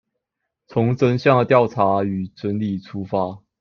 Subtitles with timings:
[0.65, 3.43] 從真相的調查與整理出發